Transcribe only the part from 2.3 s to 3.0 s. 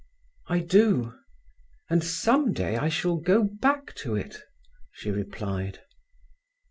day I